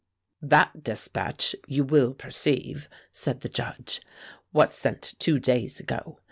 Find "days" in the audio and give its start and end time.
5.37-5.79